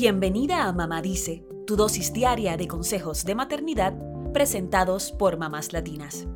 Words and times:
Bienvenida 0.00 0.68
a 0.68 0.72
Mamá 0.72 1.02
Dice, 1.02 1.44
tu 1.66 1.74
dosis 1.74 2.12
diaria 2.12 2.56
de 2.56 2.68
consejos 2.68 3.24
de 3.24 3.34
maternidad 3.34 3.94
presentados 4.32 5.10
por 5.10 5.38
mamás 5.38 5.72
latinas. 5.72 6.28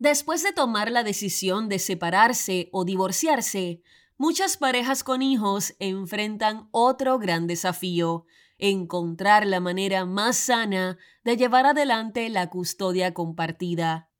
Después 0.00 0.42
de 0.42 0.52
tomar 0.52 0.90
la 0.90 1.04
decisión 1.04 1.68
de 1.68 1.78
separarse 1.78 2.70
o 2.72 2.84
divorciarse, 2.84 3.82
muchas 4.18 4.56
parejas 4.56 5.04
con 5.04 5.22
hijos 5.22 5.76
enfrentan 5.78 6.68
otro 6.72 7.20
gran 7.20 7.46
desafío, 7.46 8.26
encontrar 8.58 9.46
la 9.46 9.60
manera 9.60 10.06
más 10.06 10.34
sana 10.34 10.98
de 11.22 11.36
llevar 11.36 11.66
adelante 11.66 12.28
la 12.30 12.50
custodia 12.50 13.14
compartida. 13.14 14.10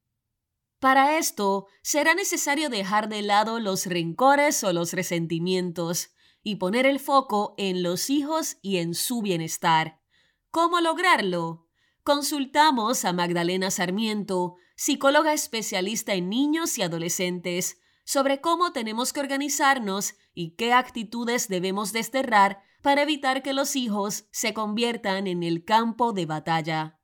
Para 0.84 1.16
esto, 1.16 1.66
será 1.80 2.12
necesario 2.14 2.68
dejar 2.68 3.08
de 3.08 3.22
lado 3.22 3.58
los 3.58 3.86
rencores 3.86 4.62
o 4.64 4.74
los 4.74 4.92
resentimientos 4.92 6.10
y 6.42 6.56
poner 6.56 6.84
el 6.84 7.00
foco 7.00 7.54
en 7.56 7.82
los 7.82 8.10
hijos 8.10 8.58
y 8.60 8.76
en 8.76 8.92
su 8.92 9.22
bienestar. 9.22 9.98
¿Cómo 10.50 10.82
lograrlo? 10.82 11.66
Consultamos 12.02 13.06
a 13.06 13.14
Magdalena 13.14 13.70
Sarmiento, 13.70 14.56
psicóloga 14.76 15.32
especialista 15.32 16.12
en 16.12 16.28
niños 16.28 16.76
y 16.76 16.82
adolescentes, 16.82 17.80
sobre 18.04 18.42
cómo 18.42 18.74
tenemos 18.74 19.14
que 19.14 19.20
organizarnos 19.20 20.16
y 20.34 20.50
qué 20.50 20.74
actitudes 20.74 21.48
debemos 21.48 21.94
desterrar 21.94 22.62
para 22.82 23.04
evitar 23.04 23.42
que 23.42 23.54
los 23.54 23.74
hijos 23.74 24.26
se 24.32 24.52
conviertan 24.52 25.28
en 25.28 25.44
el 25.44 25.64
campo 25.64 26.12
de 26.12 26.26
batalla. 26.26 27.00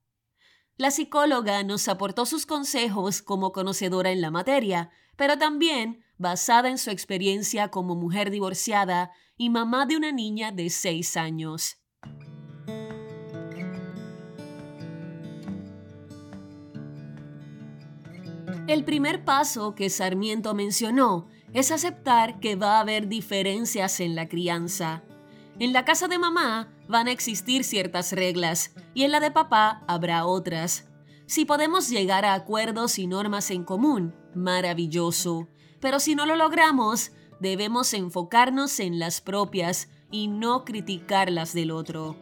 La 0.80 0.90
psicóloga 0.90 1.62
nos 1.62 1.88
aportó 1.88 2.24
sus 2.24 2.46
consejos 2.46 3.20
como 3.20 3.52
conocedora 3.52 4.12
en 4.12 4.22
la 4.22 4.30
materia, 4.30 4.88
pero 5.14 5.36
también 5.36 6.02
basada 6.16 6.70
en 6.70 6.78
su 6.78 6.88
experiencia 6.88 7.68
como 7.68 7.96
mujer 7.96 8.30
divorciada 8.30 9.12
y 9.36 9.50
mamá 9.50 9.84
de 9.84 9.98
una 9.98 10.10
niña 10.10 10.52
de 10.52 10.70
seis 10.70 11.18
años. 11.18 11.76
El 18.66 18.82
primer 18.86 19.22
paso 19.26 19.74
que 19.74 19.90
Sarmiento 19.90 20.54
mencionó 20.54 21.28
es 21.52 21.72
aceptar 21.72 22.40
que 22.40 22.56
va 22.56 22.78
a 22.78 22.80
haber 22.80 23.06
diferencias 23.06 24.00
en 24.00 24.14
la 24.14 24.30
crianza. 24.30 25.02
En 25.58 25.74
la 25.74 25.84
casa 25.84 26.08
de 26.08 26.18
mamá 26.18 26.72
van 26.90 27.06
a 27.06 27.12
existir 27.12 27.64
ciertas 27.64 28.12
reglas 28.12 28.74
y 28.92 29.04
en 29.04 29.12
la 29.12 29.20
de 29.20 29.30
papá 29.30 29.82
habrá 29.86 30.26
otras. 30.26 30.88
Si 31.26 31.44
podemos 31.44 31.88
llegar 31.88 32.24
a 32.24 32.34
acuerdos 32.34 32.98
y 32.98 33.06
normas 33.06 33.50
en 33.50 33.64
común, 33.64 34.14
maravilloso. 34.34 35.48
Pero 35.80 36.00
si 36.00 36.14
no 36.14 36.26
lo 36.26 36.34
logramos, 36.34 37.12
debemos 37.38 37.94
enfocarnos 37.94 38.80
en 38.80 38.98
las 38.98 39.20
propias 39.20 39.88
y 40.10 40.28
no 40.28 40.64
criticar 40.64 41.30
las 41.30 41.54
del 41.54 41.70
otro. 41.70 42.16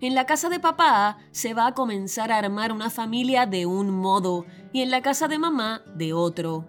En 0.00 0.14
la 0.14 0.26
casa 0.26 0.48
de 0.48 0.60
papá 0.60 1.18
se 1.32 1.52
va 1.52 1.66
a 1.66 1.74
comenzar 1.74 2.30
a 2.30 2.38
armar 2.38 2.70
una 2.70 2.90
familia 2.90 3.46
de 3.46 3.66
un 3.66 3.90
modo 3.90 4.46
y 4.72 4.82
en 4.82 4.90
la 4.90 5.02
casa 5.02 5.26
de 5.26 5.38
mamá 5.38 5.82
de 5.94 6.12
otro. 6.12 6.66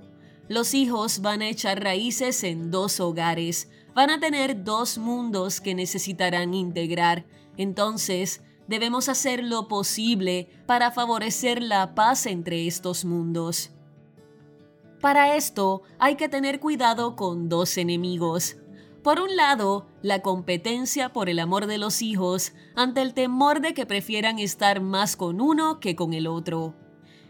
Los 0.47 0.73
hijos 0.73 1.21
van 1.21 1.41
a 1.41 1.49
echar 1.49 1.83
raíces 1.83 2.43
en 2.43 2.71
dos 2.71 2.99
hogares, 2.99 3.69
van 3.93 4.09
a 4.09 4.19
tener 4.19 4.63
dos 4.63 4.97
mundos 4.97 5.59
que 5.61 5.75
necesitarán 5.75 6.53
integrar. 6.53 7.25
Entonces, 7.57 8.43
debemos 8.67 9.09
hacer 9.09 9.43
lo 9.43 9.67
posible 9.67 10.49
para 10.65 10.91
favorecer 10.91 11.61
la 11.61 11.95
paz 11.95 12.25
entre 12.25 12.67
estos 12.67 13.05
mundos. 13.05 13.71
Para 15.01 15.35
esto 15.35 15.83
hay 15.99 16.15
que 16.15 16.29
tener 16.29 16.59
cuidado 16.59 17.15
con 17.15 17.49
dos 17.49 17.77
enemigos, 17.77 18.57
por 19.07 19.21
un 19.21 19.37
lado, 19.37 19.85
la 20.01 20.21
competencia 20.21 21.13
por 21.13 21.29
el 21.29 21.39
amor 21.39 21.67
de 21.67 21.77
los 21.77 22.01
hijos 22.01 22.51
ante 22.75 23.01
el 23.01 23.13
temor 23.13 23.61
de 23.61 23.73
que 23.73 23.85
prefieran 23.85 24.37
estar 24.37 24.81
más 24.81 25.15
con 25.15 25.39
uno 25.39 25.79
que 25.79 25.95
con 25.95 26.13
el 26.13 26.27
otro. 26.27 26.75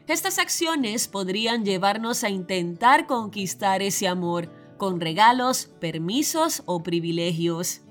Estas 0.07 0.39
acciones 0.39 1.09
podrían 1.09 1.65
llevarnos 1.65 2.23
a 2.23 2.29
intentar 2.29 3.07
conquistar 3.07 3.81
ese 3.81 4.07
amor 4.07 4.49
con 4.77 5.01
regalos, 5.01 5.69
permisos 5.81 6.63
o 6.65 6.81
privilegios. 6.81 7.81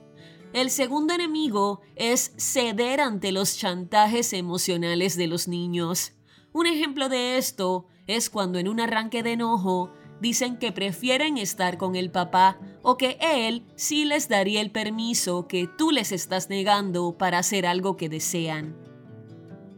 El 0.54 0.71
segundo 0.71 1.12
enemigo 1.12 1.82
es 1.94 2.32
ceder 2.38 3.03
ante 3.03 3.32
los 3.32 3.59
chantajes 3.59 4.32
emocionales 4.32 5.19
de 5.19 5.27
los 5.27 5.47
niños. 5.47 6.15
Un 6.54 6.66
ejemplo 6.66 7.10
de 7.10 7.37
esto 7.37 7.87
es 8.06 8.31
cuando 8.31 8.59
en 8.59 8.69
un 8.69 8.81
arranque 8.81 9.22
de 9.22 9.33
enojo 9.33 9.93
dicen 10.19 10.56
que 10.56 10.72
prefieren 10.72 11.37
estar 11.37 11.77
con 11.77 11.97
el 11.97 12.10
papá 12.10 12.59
o 12.81 12.97
que 12.97 13.19
él 13.21 13.66
sí 13.77 14.06
les 14.06 14.31
daría 14.31 14.62
el 14.62 14.71
permiso 14.71 15.47
que 15.48 15.69
tú 15.77 15.91
les 15.91 16.12
estás 16.12 16.48
negando 16.48 17.19
para 17.19 17.41
hacer 17.41 17.66
algo 17.66 17.98
que 17.98 18.09
desean. 18.09 18.86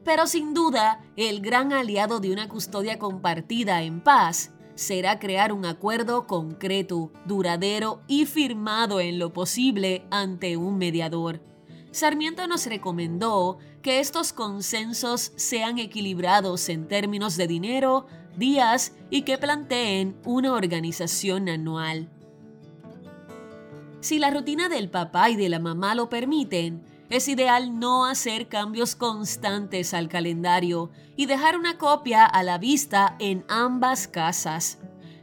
Pero 0.09 0.27
sin 0.27 0.55
duda, 0.55 1.03
el 1.17 1.43
gran 1.43 1.75
aliado 1.75 2.19
de 2.19 2.33
una 2.33 2.49
custodia 2.49 2.99
compartida 2.99 3.83
en 3.83 4.01
paz 4.01 4.53
será 4.75 5.19
crear 5.19 5.53
un 5.53 5.67
acuerdo 5.67 6.27
concreto, 6.27 7.13
duradero 7.27 8.01
y 8.09 8.25
firmado 8.25 9.01
en 9.01 9.19
lo 9.19 9.35
posible 9.35 10.07
ante 10.11 10.57
un 10.57 10.79
mediador. 10.79 11.43
Sarmiento 11.91 12.47
nos 12.47 12.65
recomendó 12.65 13.59
que 13.83 14.01
estos 14.01 14.33
consensos 14.33 15.33
sean 15.37 15.79
equilibrados 15.79 16.71
en 16.71 16.89
términos 16.89 17.37
de 17.37 17.47
dinero, 17.47 18.07
días 18.35 18.95
y 19.11 19.25
que 19.27 19.37
planteen 19.37 20.17
una 20.25 20.55
organización 20.55 21.51
anual. 21.51 22.09
Si 24.01 24.19
la 24.19 24.31
rutina 24.31 24.71
del 24.71 24.89
papá 24.89 25.29
y 25.29 25.37
de 25.37 25.51
la 25.51 25.59
mamá 25.59 25.95
lo 25.95 26.09
permiten, 26.09 26.83
es 27.11 27.29
ideal 27.29 27.79
no 27.79 28.05
hacer 28.05 28.49
cambios 28.49 28.95
constantes 28.95 29.95
al 29.95 30.09
calendario 30.09 30.91
y 31.17 31.27
dejar 31.27 31.57
una 31.57 31.79
copia 31.79 32.25
a 32.25 32.43
la 32.43 32.59
vista 32.59 33.17
en 33.19 33.45
ambas 33.49 34.09
casas. 34.09 34.79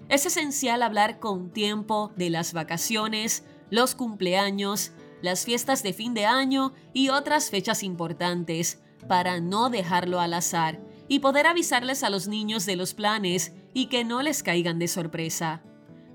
Es 0.09 0.25
esencial 0.25 0.81
hablar 0.81 1.19
con 1.19 1.51
tiempo 1.51 2.11
de 2.15 2.29
las 2.29 2.53
vacaciones, 2.53 3.43
los 3.69 3.93
cumpleaños, 3.93 4.91
las 5.21 5.45
fiestas 5.45 5.83
de 5.83 5.93
fin 5.93 6.13
de 6.13 6.25
año 6.25 6.73
y 6.93 7.09
otras 7.09 7.49
fechas 7.49 7.83
importantes 7.83 8.81
para 9.07 9.39
no 9.39 9.69
dejarlo 9.69 10.19
al 10.19 10.33
azar 10.33 10.79
y 11.07 11.19
poder 11.19 11.45
avisarles 11.45 12.03
a 12.03 12.09
los 12.09 12.27
niños 12.27 12.65
de 12.65 12.75
los 12.75 12.93
planes 12.93 13.53
y 13.73 13.87
que 13.87 14.03
no 14.03 14.23
les 14.23 14.41
caigan 14.41 14.79
de 14.79 14.87
sorpresa. 14.87 15.61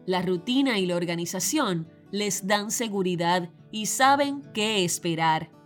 La 0.06 0.22
rutina 0.22 0.78
y 0.78 0.86
la 0.86 0.96
organización 0.96 1.88
les 2.10 2.46
dan 2.46 2.72
seguridad 2.72 3.50
y 3.70 3.86
saben 3.86 4.42
qué 4.52 4.84
esperar. 4.84 5.59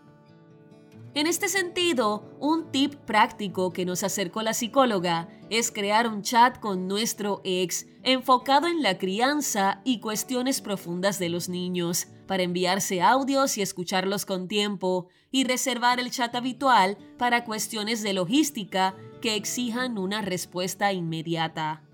En 1.14 1.28
este 1.28 1.48
sentido, 1.48 2.28
un 2.40 2.72
tip 2.72 2.96
práctico 2.96 3.72
que 3.72 3.84
nos 3.84 4.02
acercó 4.02 4.42
la 4.42 4.52
psicóloga 4.52 5.28
es 5.48 5.70
crear 5.70 6.08
un 6.08 6.22
chat 6.22 6.58
con 6.58 6.88
nuestro 6.88 7.40
ex 7.44 7.86
enfocado 8.02 8.66
en 8.66 8.82
la 8.82 8.98
crianza 8.98 9.80
y 9.84 10.00
cuestiones 10.00 10.60
profundas 10.60 11.20
de 11.20 11.28
los 11.28 11.48
niños, 11.48 12.08
para 12.26 12.42
enviarse 12.42 13.00
audios 13.00 13.56
y 13.58 13.62
escucharlos 13.62 14.26
con 14.26 14.48
tiempo, 14.48 15.06
y 15.30 15.44
reservar 15.44 16.00
el 16.00 16.10
chat 16.10 16.34
habitual 16.34 16.98
para 17.16 17.44
cuestiones 17.44 18.02
de 18.02 18.12
logística 18.12 18.96
que 19.20 19.36
exijan 19.36 19.98
una 19.98 20.20
respuesta 20.20 20.92
inmediata. 20.92 21.84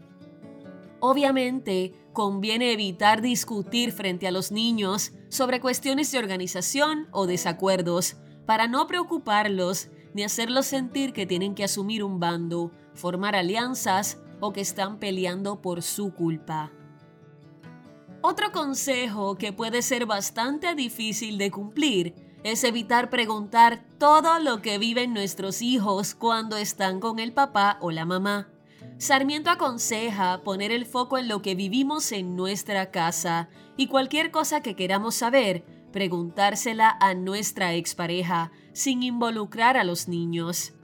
Obviamente, 1.00 1.92
conviene 2.14 2.72
evitar 2.72 3.20
discutir 3.20 3.92
frente 3.92 4.26
a 4.26 4.30
los 4.30 4.50
niños 4.50 5.12
sobre 5.28 5.60
cuestiones 5.60 6.10
de 6.10 6.18
organización 6.18 7.08
o 7.10 7.26
desacuerdos, 7.26 8.16
para 8.50 8.66
no 8.66 8.88
preocuparlos 8.88 9.90
ni 10.12 10.24
hacerlos 10.24 10.66
sentir 10.66 11.12
que 11.12 11.24
tienen 11.24 11.54
que 11.54 11.62
asumir 11.62 12.02
un 12.02 12.18
bando, 12.18 12.72
formar 12.94 13.36
alianzas 13.36 14.18
o 14.40 14.52
que 14.52 14.60
están 14.60 14.98
peleando 14.98 15.62
por 15.62 15.82
su 15.82 16.12
culpa. 16.12 16.72
Otro 18.22 18.50
consejo 18.50 19.36
que 19.36 19.52
puede 19.52 19.82
ser 19.82 20.04
bastante 20.04 20.74
difícil 20.74 21.38
de 21.38 21.52
cumplir 21.52 22.16
es 22.42 22.64
evitar 22.64 23.08
preguntar 23.08 23.84
todo 23.98 24.40
lo 24.40 24.60
que 24.62 24.78
viven 24.78 25.14
nuestros 25.14 25.62
hijos 25.62 26.16
cuando 26.16 26.56
están 26.56 26.98
con 26.98 27.20
el 27.20 27.32
papá 27.32 27.78
o 27.80 27.92
la 27.92 28.04
mamá. 28.04 28.48
Sarmiento 28.98 29.50
aconseja 29.50 30.42
poner 30.42 30.72
el 30.72 30.86
foco 30.86 31.18
en 31.18 31.28
lo 31.28 31.40
que 31.40 31.54
vivimos 31.54 32.10
en 32.10 32.34
nuestra 32.34 32.90
casa 32.90 33.48
y 33.76 33.86
cualquier 33.86 34.32
cosa 34.32 34.60
que 34.60 34.74
queramos 34.74 35.14
saber, 35.14 35.64
preguntársela 35.92 36.96
a 37.00 37.14
nuestra 37.14 37.74
expareja 37.74 38.52
sin 38.72 39.02
involucrar 39.02 39.76
a 39.76 39.84
los 39.84 40.08
niños. 40.08 40.74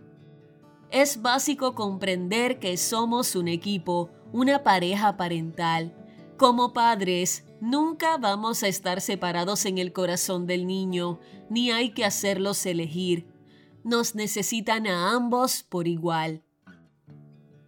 Es 0.91 1.23
básico 1.23 1.75
comprender 1.75 2.59
que 2.59 2.77
somos 2.77 3.35
un 3.37 3.49
equipo, 3.49 4.11
una 4.33 4.63
pareja 4.63 5.17
parental. 5.17 5.95
Como 6.37 6.73
padres, 6.73 7.47
Nunca 7.61 8.19
vamos 8.19 8.63
a 8.63 8.69
estar 8.69 9.01
separados 9.01 9.65
en 9.65 9.79
el 9.79 9.95
corazón 9.95 10.47
del 10.47 10.67
niño, 10.67 11.21
ni 11.49 11.71
hay 11.71 11.93
que 11.93 12.05
hacerlos 12.05 12.67
elegir. 12.67 13.27
Nos 13.83 14.15
necesitan 14.15 14.87
a 14.87 15.13
ambos 15.13 15.63
por 15.63 15.89
igual. 15.89 16.43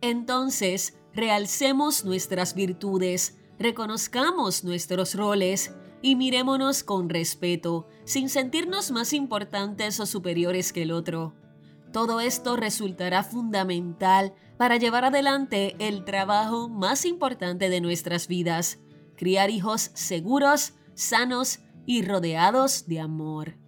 Entonces, 0.02 0.99
realcemos 1.14 2.05
nuestras 2.05 2.55
virtudes, 2.55 3.38
Reconozcamos 3.58 4.62
nuestros 4.62 5.17
roles 5.17 5.75
y 6.03 6.17
mirémonos 6.17 6.83
con 6.83 7.09
respeto, 7.09 7.87
sin 8.05 8.29
sentirnos 8.29 8.91
más 8.91 9.12
importantes 9.12 10.00
o 10.00 10.06
superiores 10.06 10.73
que 10.73 10.83
el 10.83 10.93
otro. 10.93 11.35
Todo 11.93 12.21
esto 12.21 12.56
resultará 12.56 13.23
fundamental 13.23 14.35
para 14.56 14.77
llevar 14.77 15.05
adelante 15.05 15.77
el 15.79 16.05
trabajo 16.05 16.69
más 16.69 17.05
importante 17.05 17.69
de 17.69 17.81
nuestras 17.81 18.29
vidas, 18.29 18.79
criar 19.17 19.50
hijos 19.50 19.91
seguros, 19.95 20.75
sanos 20.95 21.61
y 21.87 22.03
rodeados 22.03 22.87
de 22.87 23.01
amor. 23.01 23.68